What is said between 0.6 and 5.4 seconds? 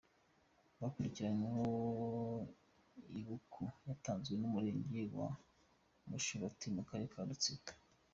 Bakurikiranyweho ibuku yatanzwe n’umurenge wa